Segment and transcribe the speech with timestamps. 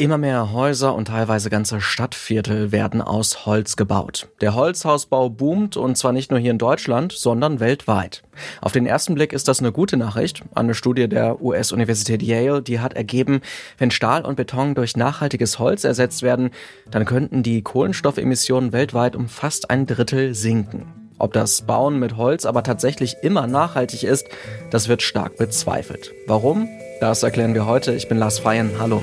[0.00, 4.28] Immer mehr Häuser und teilweise ganze Stadtviertel werden aus Holz gebaut.
[4.40, 8.22] Der Holzhausbau boomt und zwar nicht nur hier in Deutschland, sondern weltweit.
[8.60, 10.44] Auf den ersten Blick ist das eine gute Nachricht.
[10.54, 13.40] Eine Studie der US-Universität Yale, die hat ergeben,
[13.76, 16.50] wenn Stahl und Beton durch nachhaltiges Holz ersetzt werden,
[16.88, 21.10] dann könnten die Kohlenstoffemissionen weltweit um fast ein Drittel sinken.
[21.18, 24.28] Ob das Bauen mit Holz aber tatsächlich immer nachhaltig ist,
[24.70, 26.12] das wird stark bezweifelt.
[26.28, 26.68] Warum?
[27.00, 27.94] Das erklären wir heute.
[27.94, 28.70] Ich bin Lars Feyen.
[28.78, 29.02] Hallo.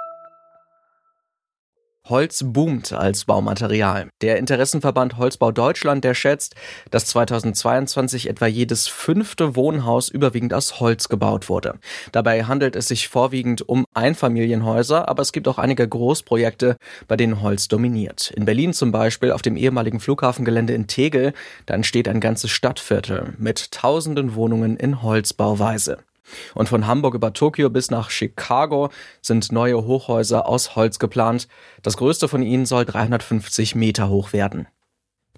[2.11, 4.09] Holz boomt als Baumaterial.
[4.21, 6.55] Der Interessenverband Holzbau Deutschland, der schätzt,
[6.91, 11.79] dass 2022 etwa jedes fünfte Wohnhaus überwiegend aus Holz gebaut wurde.
[12.11, 16.75] Dabei handelt es sich vorwiegend um Einfamilienhäuser, aber es gibt auch einige Großprojekte,
[17.07, 18.31] bei denen Holz dominiert.
[18.31, 21.31] In Berlin zum Beispiel auf dem ehemaligen Flughafengelände in Tegel,
[21.65, 25.99] da entsteht ein ganzes Stadtviertel mit tausenden Wohnungen in Holzbauweise.
[26.53, 28.89] Und von Hamburg über Tokio bis nach Chicago
[29.21, 31.47] sind neue Hochhäuser aus Holz geplant.
[31.81, 34.67] Das größte von ihnen soll 350 Meter hoch werden.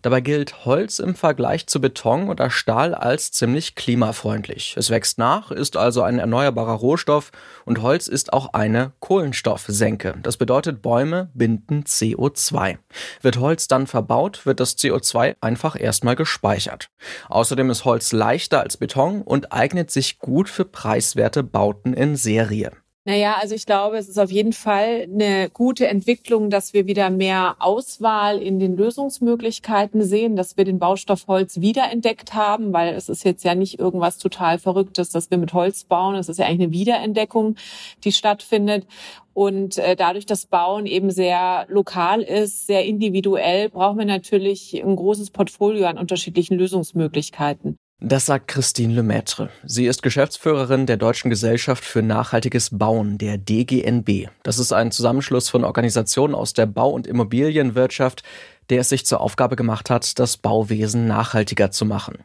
[0.03, 4.75] Dabei gilt Holz im Vergleich zu Beton oder Stahl als ziemlich klimafreundlich.
[4.77, 7.31] Es wächst nach, ist also ein erneuerbarer Rohstoff
[7.63, 10.15] und Holz ist auch eine Kohlenstoffsenke.
[10.21, 12.79] Das bedeutet, Bäume binden CO2.
[13.21, 16.89] Wird Holz dann verbaut, wird das CO2 einfach erstmal gespeichert.
[17.29, 22.73] Außerdem ist Holz leichter als Beton und eignet sich gut für preiswerte Bauten in Serie.
[23.05, 27.09] Naja, also ich glaube, es ist auf jeden Fall eine gute Entwicklung, dass wir wieder
[27.09, 33.09] mehr Auswahl in den Lösungsmöglichkeiten sehen, dass wir den Baustoff Holz wiederentdeckt haben, weil es
[33.09, 36.15] ist jetzt ja nicht irgendwas total Verrücktes, dass wir mit Holz bauen.
[36.15, 37.57] Es ist ja eigentlich eine Wiederentdeckung,
[38.05, 38.87] die stattfindet.
[39.33, 44.95] Und äh, dadurch, dass Bauen eben sehr lokal ist, sehr individuell, brauchen wir natürlich ein
[44.95, 47.77] großes Portfolio an unterschiedlichen Lösungsmöglichkeiten.
[48.05, 49.49] Das sagt Christine Lemaitre.
[49.63, 54.27] Sie ist Geschäftsführerin der Deutschen Gesellschaft für nachhaltiges Bauen, der DGNB.
[54.43, 58.23] Das ist ein Zusammenschluss von Organisationen aus der Bau- und Immobilienwirtschaft,
[58.69, 62.17] der es sich zur Aufgabe gemacht hat, das Bauwesen nachhaltiger zu machen.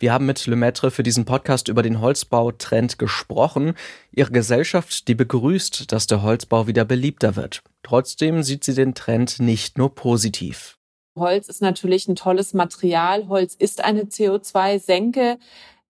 [0.00, 3.74] Wir haben mit Lemaitre für diesen Podcast über den Holzbautrend gesprochen.
[4.10, 7.62] Ihre Gesellschaft, die begrüßt, dass der Holzbau wieder beliebter wird.
[7.84, 10.79] Trotzdem sieht sie den Trend nicht nur positiv.
[11.20, 13.28] Holz ist natürlich ein tolles Material.
[13.28, 15.38] Holz ist eine CO2-Senke.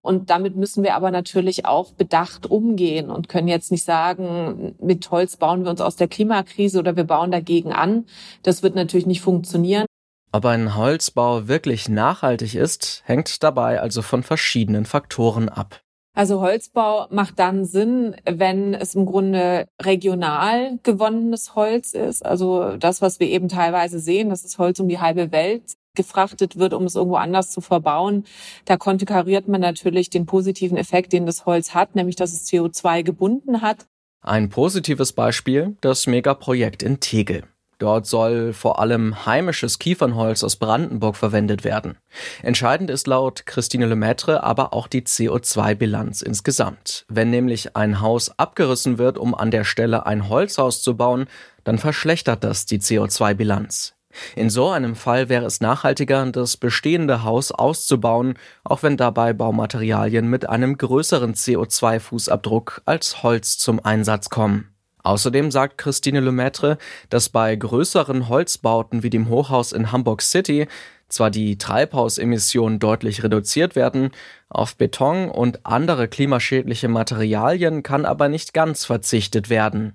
[0.02, 5.10] Und damit müssen wir aber natürlich auch bedacht umgehen und können jetzt nicht sagen, mit
[5.10, 8.06] Holz bauen wir uns aus der Klimakrise oder wir bauen dagegen an.
[8.42, 9.86] Das wird natürlich nicht funktionieren.
[10.32, 15.80] Ob ein Holzbau wirklich nachhaltig ist, hängt dabei also von verschiedenen Faktoren ab.
[16.14, 22.24] Also Holzbau macht dann Sinn, wenn es im Grunde regional gewonnenes Holz ist.
[22.26, 26.56] Also das, was wir eben teilweise sehen, dass das Holz um die halbe Welt gefrachtet
[26.56, 28.24] wird, um es irgendwo anders zu verbauen.
[28.64, 33.02] Da konterkariert man natürlich den positiven Effekt, den das Holz hat, nämlich dass es CO2
[33.02, 33.86] gebunden hat.
[34.22, 37.44] Ein positives Beispiel, das Megaprojekt in Tegel.
[37.80, 41.96] Dort soll vor allem heimisches Kiefernholz aus Brandenburg verwendet werden.
[42.42, 47.06] Entscheidend ist laut Christine Lemaitre aber auch die CO2-Bilanz insgesamt.
[47.08, 51.24] Wenn nämlich ein Haus abgerissen wird, um an der Stelle ein Holzhaus zu bauen,
[51.64, 53.94] dann verschlechtert das die CO2-Bilanz.
[54.36, 60.28] In so einem Fall wäre es nachhaltiger, das bestehende Haus auszubauen, auch wenn dabei Baumaterialien
[60.28, 64.70] mit einem größeren CO2-Fußabdruck als Holz zum Einsatz kommen.
[65.02, 70.66] Außerdem sagt Christine Lemaitre, dass bei größeren Holzbauten wie dem Hochhaus in Hamburg City
[71.08, 74.10] zwar die Treibhausemissionen deutlich reduziert werden,
[74.48, 79.94] auf Beton und andere klimaschädliche Materialien kann aber nicht ganz verzichtet werden.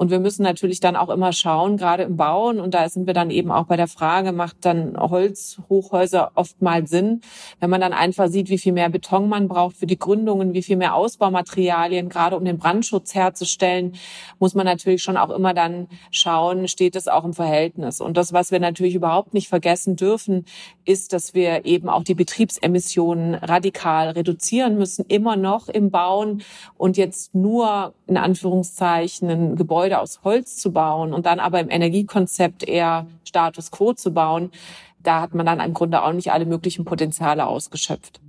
[0.00, 3.12] Und wir müssen natürlich dann auch immer schauen, gerade im Bauen, und da sind wir
[3.12, 7.20] dann eben auch bei der Frage, macht dann Holzhochhäuser oft mal Sinn,
[7.60, 10.62] wenn man dann einfach sieht, wie viel mehr Beton man braucht für die Gründungen, wie
[10.62, 13.92] viel mehr Ausbaumaterialien, gerade um den Brandschutz herzustellen,
[14.38, 18.00] muss man natürlich schon auch immer dann schauen, steht es auch im Verhältnis.
[18.00, 20.46] Und das, was wir natürlich überhaupt nicht vergessen dürfen,
[20.86, 26.42] ist, dass wir eben auch die Betriebsemissionen radikal reduzieren müssen, immer noch im Bauen
[26.78, 31.58] und jetzt nur in Anführungszeichen ein Gebäude Gebäude aus Holz zu bauen und dann aber
[31.60, 34.50] im Energiekonzept eher Status quo zu bauen,
[35.02, 38.20] da hat man dann im Grunde auch nicht alle möglichen Potenziale ausgeschöpft.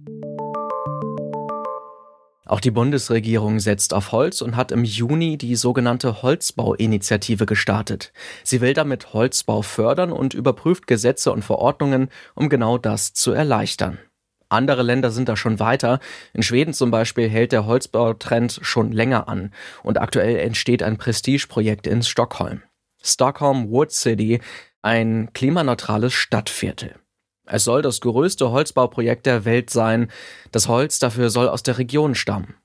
[2.45, 8.11] Auch die Bundesregierung setzt auf Holz und hat im Juni die sogenannte Holzbauinitiative gestartet.
[8.43, 13.99] Sie will damit Holzbau fördern und überprüft Gesetze und Verordnungen, um genau das zu erleichtern.
[14.51, 15.99] Andere Länder sind da schon weiter.
[16.33, 21.87] In Schweden zum Beispiel hält der Holzbautrend schon länger an und aktuell entsteht ein Prestigeprojekt
[21.87, 22.61] in Stockholm.
[23.01, 24.41] Stockholm Wood City,
[24.81, 26.95] ein klimaneutrales Stadtviertel.
[27.45, 30.11] Es soll das größte Holzbauprojekt der Welt sein.
[30.51, 32.55] Das Holz dafür soll aus der Region stammen.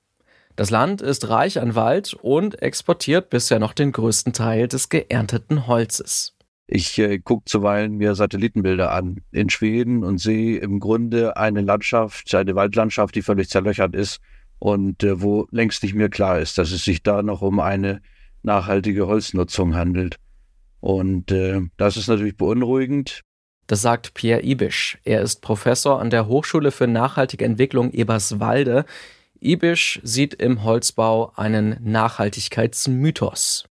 [0.57, 5.67] Das Land ist reich an Wald und exportiert bisher noch den größten Teil des geernteten
[5.67, 6.36] Holzes.
[6.69, 12.35] Ich äh, gucke zuweilen mir Satellitenbilder an in Schweden und sehe im Grunde eine Landschaft,
[12.35, 14.19] eine Waldlandschaft, die völlig zerlöchert ist
[14.59, 18.01] und äh, wo längst nicht mehr klar ist, dass es sich da noch um eine
[18.43, 20.17] nachhaltige Holznutzung handelt.
[20.81, 23.21] Und äh, das ist natürlich beunruhigend.
[23.67, 24.97] Das sagt Pierre Ibisch.
[25.03, 28.85] Er ist Professor an der Hochschule für nachhaltige Entwicklung Eberswalde.
[29.39, 33.65] Ibisch sieht im Holzbau einen Nachhaltigkeitsmythos.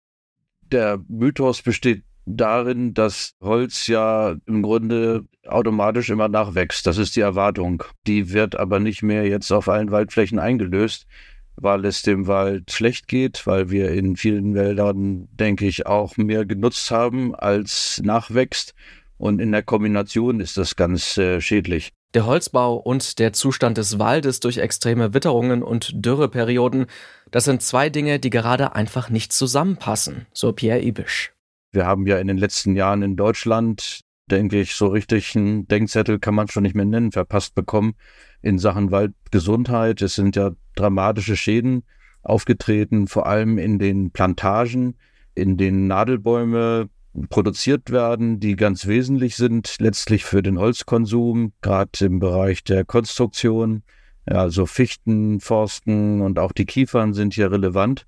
[0.71, 6.87] Der Mythos besteht darin, dass Holz ja im Grunde automatisch immer nachwächst.
[6.87, 7.85] Das ist die Erwartung.
[8.07, 11.07] Die wird aber nicht mehr jetzt auf allen Waldflächen eingelöst,
[11.55, 16.45] weil es dem Wald schlecht geht, weil wir in vielen Wäldern, denke ich, auch mehr
[16.45, 18.75] genutzt haben, als nachwächst.
[19.19, 21.93] Und in der Kombination ist das ganz äh, schädlich.
[22.13, 26.87] Der Holzbau und der Zustand des Waldes durch extreme Witterungen und Dürreperioden,
[27.31, 31.36] das sind zwei Dinge, die gerade einfach nicht zusammenpassen, so Pierre Ibisch.
[31.73, 36.19] Wir haben ja in den letzten Jahren in Deutschland, denke ich, so richtig einen Denkzettel
[36.19, 37.95] kann man schon nicht mehr nennen, verpasst bekommen
[38.43, 40.03] in Sachen Waldgesundheit.
[40.03, 41.85] Es sind ja dramatische Schäden
[42.23, 44.97] aufgetreten, vor allem in den Plantagen,
[45.35, 46.89] in denen Nadelbäume
[47.29, 53.83] produziert werden, die ganz wesentlich sind letztlich für den Holzkonsum, gerade im Bereich der Konstruktion.
[54.27, 58.07] Also Fichten, Forsten und auch die Kiefern sind hier relevant.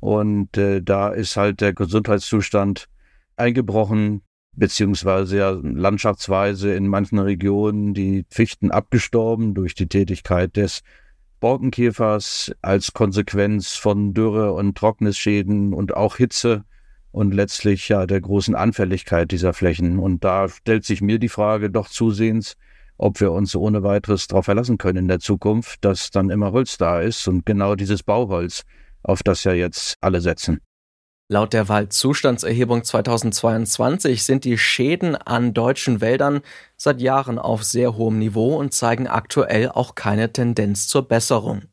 [0.00, 2.88] Und äh, da ist halt der Gesundheitszustand
[3.36, 4.22] eingebrochen,
[4.52, 10.82] beziehungsweise ja landschaftsweise in manchen Regionen die Fichten abgestorben durch die Tätigkeit des
[11.40, 16.64] Borkenkäfers als Konsequenz von Dürre und Trocknisschäden und auch Hitze
[17.12, 19.98] und letztlich ja der großen Anfälligkeit dieser Flächen.
[19.98, 22.56] Und da stellt sich mir die Frage doch zusehends,
[22.96, 26.76] ob wir uns ohne weiteres darauf verlassen können in der Zukunft, dass dann immer Holz
[26.76, 28.64] da ist und genau dieses Bauholz,
[29.02, 30.60] auf das ja jetzt alle setzen.
[31.30, 36.40] Laut der Waldzustandserhebung 2022 sind die Schäden an deutschen Wäldern
[36.78, 41.64] seit Jahren auf sehr hohem Niveau und zeigen aktuell auch keine Tendenz zur Besserung.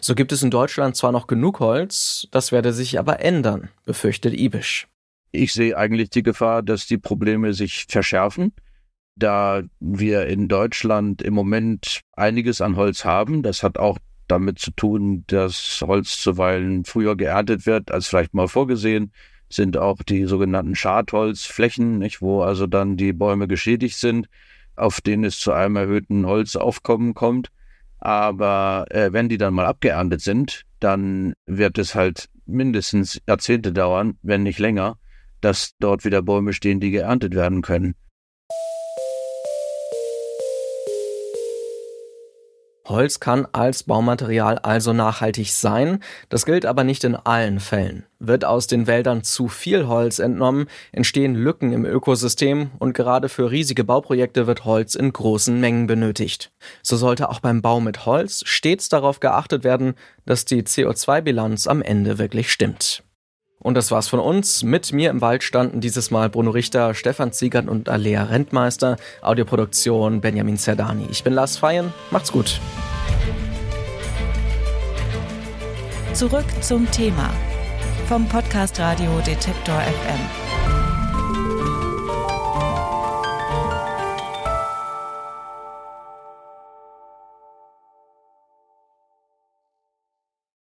[0.00, 4.32] So gibt es in Deutschland zwar noch genug Holz, das werde sich aber ändern, befürchtet
[4.32, 4.88] Ibisch.
[5.30, 8.52] Ich sehe eigentlich die Gefahr, dass die Probleme sich verschärfen,
[9.16, 13.42] da wir in Deutschland im Moment einiges an Holz haben.
[13.42, 18.48] Das hat auch damit zu tun, dass Holz zuweilen früher geerntet wird als vielleicht mal
[18.48, 19.12] vorgesehen,
[19.48, 24.28] sind auch die sogenannten Schadholzflächen, nicht, wo also dann die Bäume geschädigt sind,
[24.76, 27.48] auf denen es zu einem erhöhten Holzaufkommen kommt.
[27.98, 34.18] Aber äh, wenn die dann mal abgeerntet sind, dann wird es halt mindestens Jahrzehnte dauern,
[34.22, 34.98] wenn nicht länger,
[35.40, 37.94] dass dort wieder Bäume stehen, die geerntet werden können.
[42.86, 48.04] Holz kann als Baumaterial also nachhaltig sein, das gilt aber nicht in allen Fällen.
[48.18, 53.50] Wird aus den Wäldern zu viel Holz entnommen, entstehen Lücken im Ökosystem und gerade für
[53.50, 56.52] riesige Bauprojekte wird Holz in großen Mengen benötigt.
[56.82, 59.94] So sollte auch beim Bau mit Holz stets darauf geachtet werden,
[60.26, 63.04] dass die CO2-Bilanz am Ende wirklich stimmt.
[63.62, 64.62] Und das war's von uns.
[64.62, 68.96] Mit mir im Wald standen dieses Mal Bruno Richter, Stefan Ziegert und Alea Rentmeister.
[69.22, 71.06] Audioproduktion Benjamin Zerdani.
[71.10, 71.92] Ich bin Lars Feyen.
[72.10, 72.60] Macht's gut.
[76.12, 77.30] Zurück zum Thema
[78.08, 80.41] vom Podcast Radio Detektor FM.